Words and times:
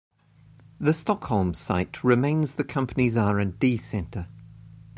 The 0.79 0.95
Stockholm 0.95 1.53
site 1.53 2.03
remains 2.03 2.55
the 2.55 2.63
company's 2.63 3.15
R 3.15 3.37
and 3.37 3.59
D 3.59 3.77
center. 3.77 4.27